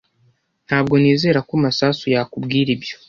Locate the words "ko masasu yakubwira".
1.47-2.69